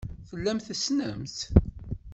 [0.29, 1.39] Tellam tessnem-tt.